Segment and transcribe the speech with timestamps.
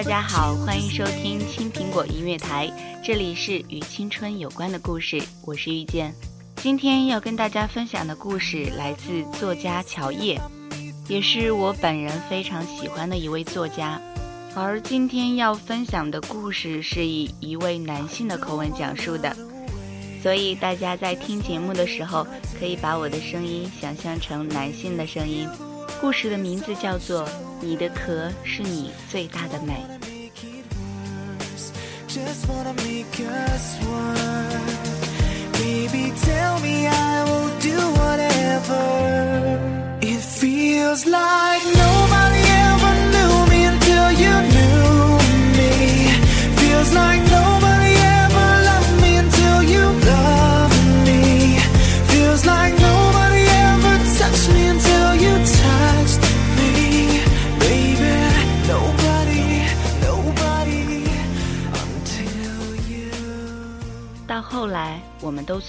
[0.00, 2.72] 大家好，欢迎收听青苹果音乐台，
[3.04, 6.14] 这里是与青春有关的故事，我是遇见。
[6.56, 10.40] 今天要跟大家分享的故事来自作家乔叶，
[11.06, 14.00] 也是我本人非常喜欢的一位作家。
[14.54, 19.36] 而今天要分享的故事是以一位男性的口吻讲述的，
[20.22, 22.26] 所以大家在听节目的时候，
[22.58, 25.46] 可以把我的声音想象成男性的声音。
[26.00, 27.26] 故事的名字叫做
[27.60, 29.74] 《你的壳是你最大的美》。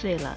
[0.00, 0.34] 醉了，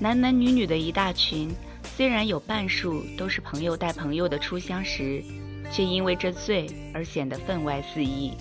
[0.00, 1.48] 男男女女的一大群，
[1.96, 5.22] 虽然有半数都是朋友带朋友的初相识，
[5.70, 8.32] 却因为这醉而显得分外肆意。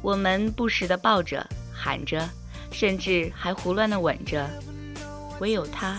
[0.00, 2.26] 我们不时地抱着、喊着，
[2.72, 4.48] 甚至还胡乱地吻着，
[5.40, 5.98] 唯有他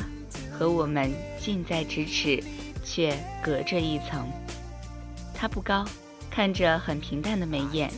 [0.51, 2.43] 和我们近在咫尺，
[2.83, 4.27] 却隔着一层。
[5.35, 5.85] 他不高，
[6.31, 7.91] 看着很平淡的眉眼，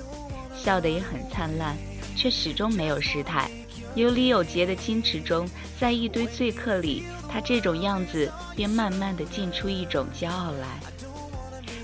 [0.53, 1.77] 笑得也很灿烂，
[2.17, 3.49] 却始终没有失态。
[3.95, 5.47] 有礼有节的矜持中，
[5.79, 10.79] 在一堆醉客里，他这种样子便慢慢的浸出一种骄傲来。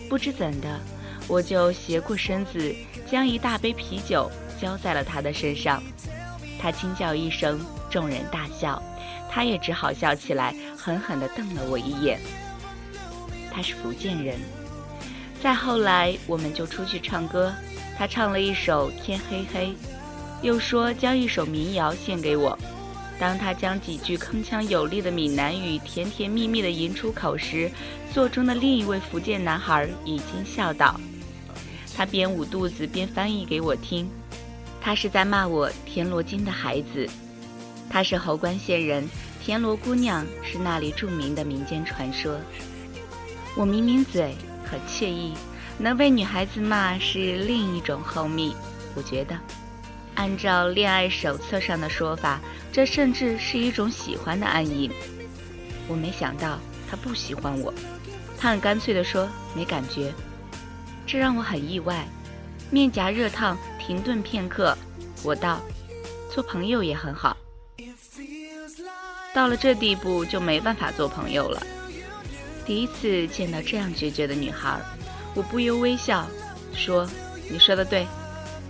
[0.09, 0.79] 不知怎的，
[1.27, 2.75] 我就斜过身子，
[3.09, 5.83] 将一大杯啤酒浇在了他的身上。
[6.59, 7.59] 他轻叫一声，
[7.91, 8.81] 众人大笑，
[9.29, 12.19] 他也只好笑起来，狠狠地瞪了我一眼。
[13.51, 14.39] 他是福建人。
[15.43, 17.53] 再后来，我们就出去唱歌，
[17.97, 19.67] 他唱了一首《天黑黑》。
[20.41, 22.57] 又说将一首民谣献给我。
[23.19, 27.69] 当他将几句铿锵有力的闽南语甜甜蜜蜜地吟出口时，
[28.13, 30.99] 座中的另一位福建男孩已经笑道。
[31.95, 34.09] 他边捂肚子边翻译给我听，
[34.79, 37.05] 他是在骂我田螺精的孩子。
[37.89, 39.09] 他是侯官县人，
[39.43, 42.39] 田螺姑娘是那里著名的民间传说。
[43.55, 44.33] 我抿抿嘴，
[44.63, 45.33] 很惬意。
[45.77, 48.55] 能被女孩子骂是另一种厚蜜，
[48.95, 49.37] 我觉得。
[50.19, 52.41] 按照恋爱手册上的说法，
[52.73, 54.91] 这甚至是一种喜欢的暗影。
[55.87, 56.59] 我没想到
[56.91, 57.73] 他不喜欢我，
[58.37, 60.13] 他很干脆地说没感觉，
[61.07, 62.05] 这让我很意外。
[62.69, 64.77] 面颊热烫，停顿片刻，
[65.23, 65.61] 我道：
[66.29, 67.37] 做朋友也很好。
[69.33, 71.65] 到了这地步就没办法做朋友了。
[72.65, 74.81] 第一次见到这样决绝的女孩，
[75.33, 76.27] 我不由微笑，
[76.73, 77.07] 说：
[77.49, 78.05] 你说的对。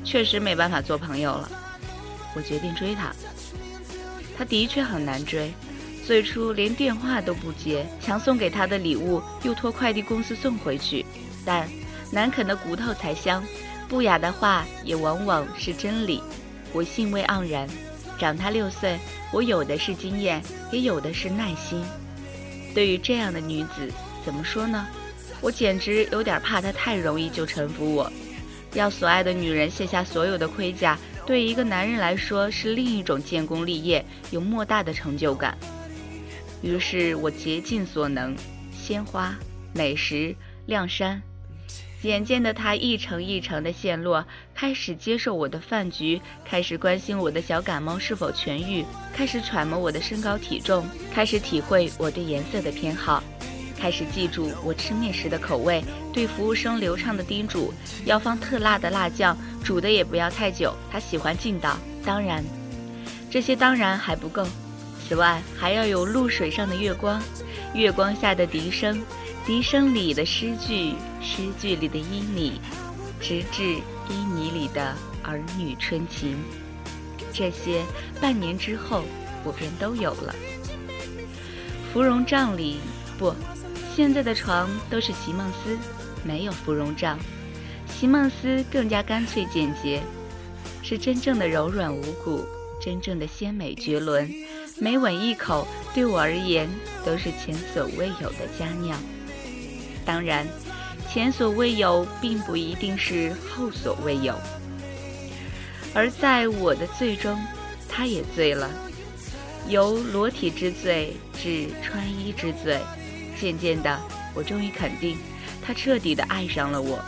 [0.04, 1.50] 确实没办法做朋友了，
[2.36, 3.14] 我决定追他。
[4.38, 5.52] 他的确很难追，
[6.06, 11.06] 最初连电话都不接，强送给他的礼物又托快递公司送回去。
[11.46, 11.70] 但
[12.12, 13.44] 难啃的骨头才香，
[13.88, 16.24] 不雅的话也往往是真理。
[16.72, 17.68] 我兴味盎然，
[18.18, 18.98] 长他六岁，
[19.32, 20.42] 我有的是经验，
[20.72, 21.84] 也有的是耐心。
[22.74, 23.92] 对于这样的女子，
[24.26, 24.88] 怎么说呢？
[25.42, 28.12] 我简直有点怕她太容易就臣服我。
[28.74, 35.58] 要所爱的女人卸下所有的盔甲，对一个男人来说是另一种建功立业、有莫大的成就感。
[36.62, 38.36] 于是我竭尽所能，
[38.74, 39.34] 鲜花、
[39.74, 40.36] 美食、
[40.66, 41.22] 亮山，
[42.02, 53.24] 眼见的他一层一层的陷落，开始接受我的饭局，开始关心我的小感冒是否痊愈，开始揣摩我的身高体重，开始体会我对颜色的偏好，
[53.80, 55.84] 开始记住我吃面时的口味，
[56.14, 57.74] 对服务生流畅的叮嘱
[58.06, 61.78] 要放特辣的辣酱，煮的也不要太久，他喜欢劲道。
[62.04, 62.44] 当然，
[63.32, 64.46] 这些当然还不够，
[65.08, 67.22] 此外还要有露水上的月光，
[67.74, 69.02] 月光下的笛声。
[69.46, 72.52] 笛声里的诗句，诗句里的旖旎，
[73.20, 73.78] 直至
[74.08, 74.94] 旖旎里的
[75.24, 76.38] 儿女春情，
[77.34, 77.84] 这些
[78.22, 79.04] 半年之后，
[79.44, 80.36] 我便都有了。
[81.92, 82.78] 芙蓉帐里
[83.18, 83.34] 不，
[83.96, 85.78] 现在的床都是席梦思，
[86.24, 87.20] 没有芙蓉帐。
[87.88, 90.02] 席梦思更加干脆简洁，
[90.82, 92.46] 是真正的柔软无骨，
[92.80, 94.32] 真正的鲜美绝伦。
[94.78, 96.70] 每吻一口，对我而言
[97.06, 98.98] 都是前所未有的佳酿。
[100.06, 100.48] 当然，
[101.12, 104.34] 前所未有并不一定是后所未有。
[105.94, 107.38] 而在我的醉中，
[107.90, 108.70] 他也醉了，
[109.68, 112.80] 由裸体之醉至穿衣之醉。
[113.40, 114.00] 渐渐的，
[114.34, 115.18] 我终于肯定，
[115.62, 117.00] 他彻底的爱上了我。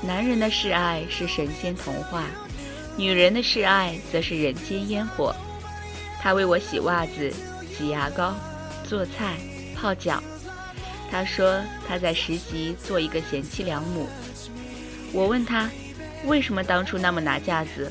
[0.00, 2.24] 男人的示爱是神仙童话，
[2.96, 5.34] 女人的示爱则是人间烟火。
[6.20, 7.32] 他为我洗袜子、
[7.76, 8.34] 挤牙膏、
[8.84, 9.36] 做菜、
[9.74, 10.22] 泡脚。
[11.10, 14.06] 他说他在实习做一个贤妻良母。
[15.12, 15.70] 我问他
[16.26, 17.90] 为什么当初那么拿架子，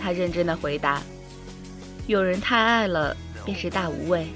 [0.00, 1.02] 他认真的回答：
[2.06, 4.26] 有人太爱了便是大无畏，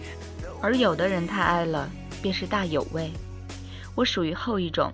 [0.61, 1.89] 而有的人太爱了
[2.25, 3.11] 便是大有味。
[3.95, 4.91] 我属于后一种，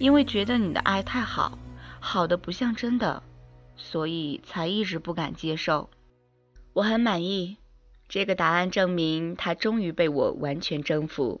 [0.00, 1.56] 因为觉得你的爱太好，
[2.00, 3.22] 好的不像真的，
[3.76, 5.88] 所以才一直不敢接受。
[6.72, 7.58] 我很满意，
[8.08, 11.40] 这个答案证明他终于被我完全征服。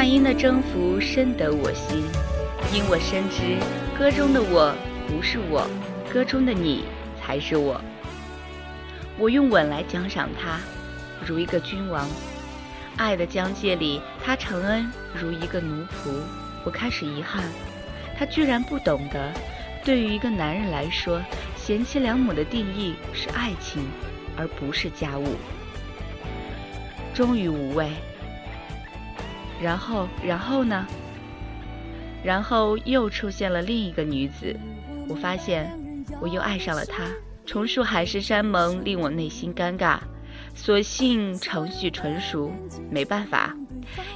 [0.00, 2.02] 那英的征服深得我心，
[2.72, 3.58] 因我深知
[3.98, 4.74] 歌中的我
[5.06, 5.68] 不是我，
[6.10, 6.84] 歌中的你。
[7.20, 7.78] 才是我，
[9.18, 10.58] 我用吻来奖赏他，
[11.22, 12.08] 如一个君王。
[12.96, 16.10] 爱的疆界里，他承恩如一个奴仆。
[16.64, 17.44] 我开始遗憾，
[18.18, 19.30] 他居然不懂得，
[19.84, 21.20] 对于一个男人来说，
[21.56, 23.82] 贤妻良母的定义是爱情，
[24.34, 25.36] 而不是家务。
[27.12, 27.90] 终于无畏。
[29.60, 30.86] 然后，然后呢？
[32.24, 34.56] 然后又出现了另一个女子，
[35.08, 35.76] 我发现。
[36.20, 37.04] 我又爱上了她，
[37.46, 40.00] 重述海誓山盟令我内心尴尬，
[40.54, 42.50] 所幸程序纯熟，
[42.90, 43.56] 没办法，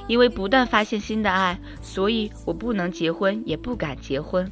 [0.07, 4.51] 因为不断发现新的爱，所以我不能结婚，也不敢结婚。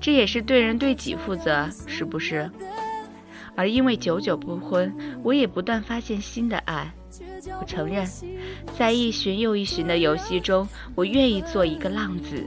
[0.00, 2.50] 这也是对人对己负责，是不是？
[3.54, 6.92] 而因为久久不婚，我也不断发现新的爱。
[7.60, 8.06] 我承认，
[8.78, 12.44] 在一巡又一巡的游戏中，我愿意做一个浪子。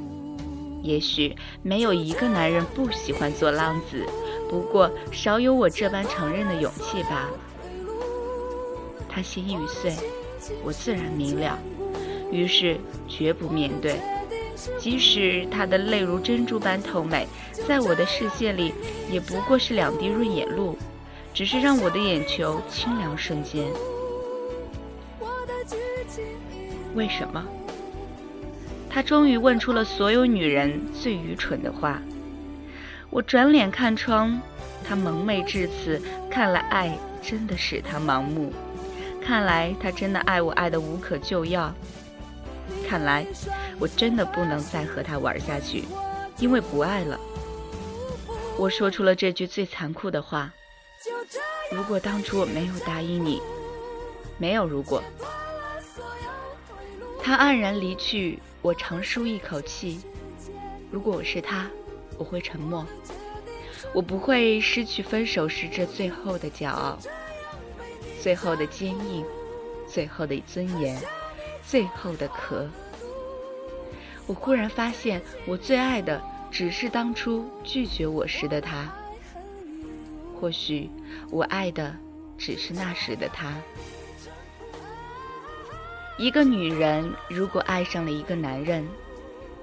[0.82, 4.06] 也许没有一个男人不喜欢做浪子，
[4.50, 7.30] 不过少有我这般承认的勇气罢了。
[9.08, 9.94] 他心欲碎，
[10.64, 11.60] 我自然明了，
[12.32, 12.78] 于是
[13.08, 13.96] 绝不面对。
[14.80, 17.28] 即使他的泪如珍珠般透美，
[17.68, 18.74] 在我的视线里
[19.12, 20.78] 也不过是两滴润眼露，
[21.34, 23.66] 只是让我的眼球清凉瞬间。
[26.94, 27.44] 为什么？
[28.90, 32.02] 他终于问出了所有女人最愚蠢的话。
[33.10, 34.40] 我转脸看窗，
[34.88, 38.54] 他蒙昧至此，看来爱真的使他盲目。
[39.24, 41.74] 看来他真的爱我爱得无可救药。
[42.88, 43.26] 看来
[43.80, 45.86] 我真的不能再和他玩下去，
[46.40, 47.20] 因为不爱了。
[48.58, 50.52] 我说出了这句最残酷的话：
[51.72, 53.42] 如果当初我没有答应你，
[54.38, 55.02] 没有如果。
[57.24, 60.00] 他黯然离去，我长舒一口气。
[60.90, 61.70] 如果我是他，
[62.18, 62.86] 我会沉默，
[63.94, 66.98] 我不会失去分手时这最后的骄傲。
[68.20, 69.24] 最后的坚硬，
[69.88, 71.00] 最后的尊严，
[71.64, 72.68] 最后的壳。
[74.26, 78.92] 我忽然发现，我最爱的只是当初拒绝我时的他。
[80.40, 80.90] 或许，
[81.30, 81.96] 我爱的
[82.38, 83.54] 只是那时的他。
[86.22, 88.88] 一个女人如果爱上了一个男人，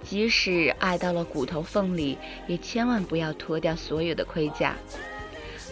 [0.03, 4.75] 即使爱到了骨头缝里，也千万不要脱掉所有的盔甲。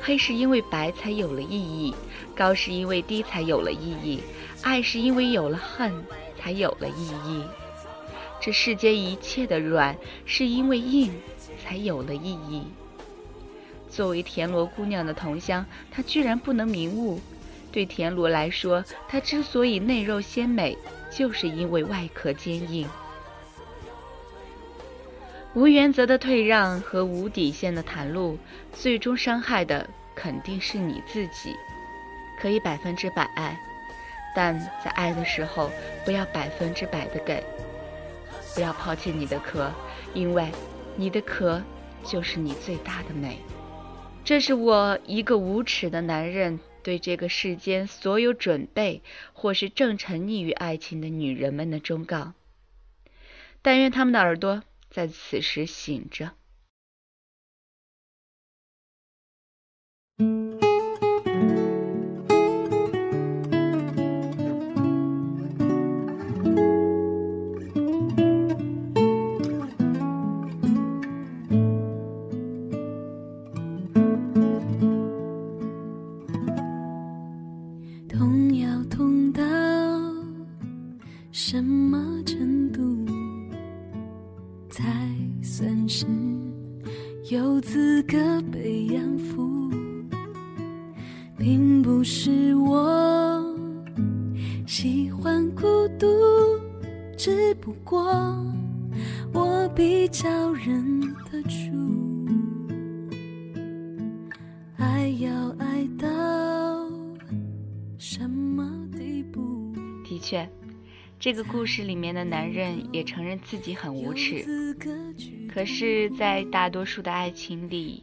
[0.00, 1.92] 黑是因为白才有了意义，
[2.36, 4.22] 高是因为低才有了意义，
[4.62, 5.92] 爱是因为有了恨
[6.38, 7.42] 才有了意义。
[8.40, 11.12] 这世间一切的软，是因为硬
[11.64, 12.62] 才有了意义。
[13.90, 17.20] 作为田螺姑娘的同乡，她居然不能明悟。
[17.76, 20.78] 对田螺来说，它之所以内肉鲜美，
[21.10, 22.88] 就是因为外壳坚硬。
[25.52, 28.38] 无原则的退让和无底线的袒露，
[28.72, 31.54] 最终伤害的肯定是你自己。
[32.40, 33.60] 可以百分之百爱，
[34.34, 35.70] 但在爱的时候
[36.02, 37.44] 不要百分之百的给。
[38.54, 39.70] 不要抛弃你的壳，
[40.14, 40.50] 因为
[40.96, 41.62] 你的壳
[42.02, 43.38] 就是你最大的美。
[44.24, 49.02] 这是我一个无耻的男人对这个世间所有准备
[49.32, 52.34] 或是正沉溺于爱情的女人们的忠告。
[53.60, 54.62] 但愿他们的耳朵。
[54.96, 56.32] 在此时醒着。
[110.26, 110.48] 确，
[111.20, 114.74] 这个故事里面的男人也承认自己很无耻。
[115.48, 118.02] 可是，在大多数的爱情里，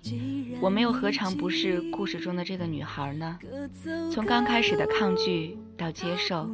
[0.61, 3.37] 我们又何尝不是故事中的这个女孩呢？
[4.09, 6.49] 从刚开始的抗拒到接受，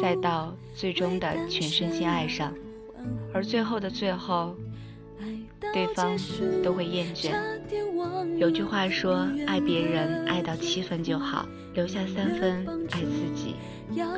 [0.00, 2.54] 再到最终的全身心爱上，
[3.32, 4.54] 而最后的最后，
[5.72, 6.16] 对方
[6.62, 7.32] 都会厌倦。
[8.38, 13.54] 有句话说：“爱别人爱到七分就好，留下三分爱自己。”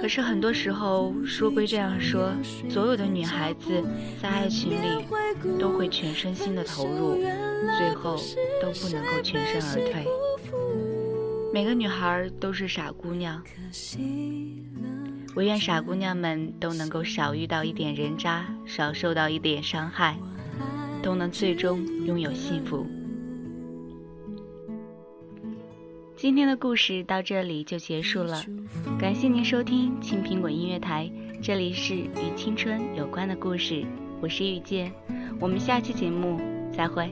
[0.01, 2.31] 可是很多时候，说归这样说，
[2.69, 3.83] 所有的女孩子
[4.21, 5.05] 在爱情里
[5.59, 7.17] 都会全身心的投入，
[7.79, 8.17] 最后
[8.61, 10.07] 都不能够全身而退。
[11.53, 13.43] 每个女孩都是傻姑娘，
[15.35, 20.17] 我愿傻姑娘们都能够少遇到一点人渣，少受到一点伤害，
[21.03, 22.87] 都能最终拥有幸福。
[26.15, 28.45] 今天的故事到这里就结束了，
[28.99, 31.11] 感谢您收听青苹果音乐台，
[31.43, 33.85] 这里是与青春有关的故事，
[34.21, 34.93] 我是遇见，
[35.41, 36.39] 我们下期节目
[36.71, 37.11] 再会。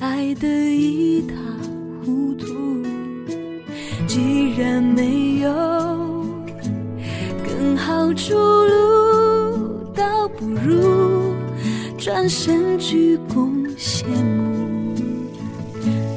[0.00, 1.34] 爱的一塌
[2.02, 2.46] 糊涂。
[4.06, 5.50] 既然没有
[7.44, 11.34] 更好出路，倒不如
[11.98, 14.94] 转身鞠躬谢幕。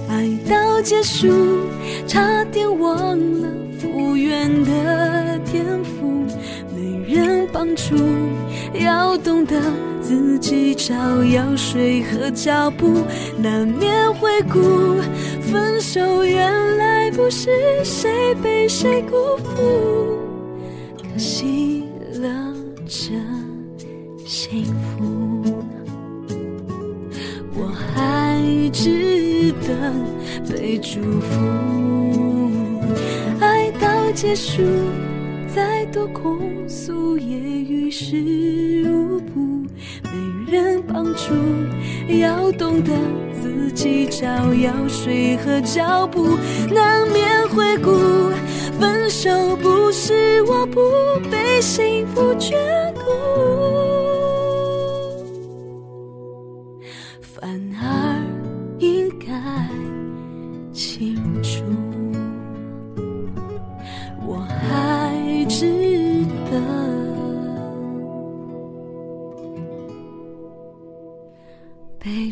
[0.10, 1.28] 爱到结束，
[2.08, 3.50] 差点忘了
[3.80, 6.26] 复原的天赋，
[6.74, 7.96] 没人帮助，
[8.80, 9.62] 要懂得
[10.14, 10.94] 自己找
[11.24, 13.04] 药水和脚步，
[13.36, 15.02] 难免会顾。
[15.42, 17.50] 分手原来不是
[17.84, 20.20] 谁被谁辜负，
[21.02, 21.84] 可惜
[22.22, 22.54] 了
[22.86, 23.16] 这
[24.24, 25.66] 幸福。
[27.56, 27.66] 我
[27.96, 28.40] 还
[28.72, 32.52] 值得被祝福，
[33.40, 34.62] 爱到结束
[35.94, 38.16] 多控诉也于事
[38.90, 39.64] 无补，
[40.04, 41.36] 没人帮助，
[42.20, 42.92] 要懂得
[43.32, 46.36] 自己找药水和脚步，
[46.74, 47.92] 难免会顾。
[48.80, 50.82] 分手不是我不
[51.30, 52.56] 被幸福眷
[52.96, 53.02] 顾，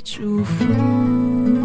[0.03, 1.61] 祝福。